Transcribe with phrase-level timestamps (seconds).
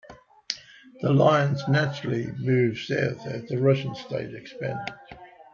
[1.01, 4.95] The lines naturally moved south as the Russian state expanded.